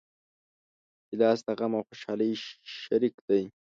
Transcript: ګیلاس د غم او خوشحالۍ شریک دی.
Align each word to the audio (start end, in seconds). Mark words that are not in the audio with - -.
ګیلاس 1.09 1.39
د 1.47 1.49
غم 1.57 1.73
او 1.77 1.83
خوشحالۍ 1.87 2.31
شریک 2.81 3.15
دی. 3.27 3.43